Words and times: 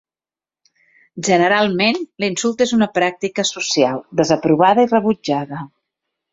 Generalment 1.27 1.99
l'insult 2.25 2.65
és 2.67 2.75
una 2.79 2.89
pràctica 2.97 3.47
social 3.53 4.03
desaprovada 4.23 4.89
i 4.89 4.93
rebutjada. 4.99 5.65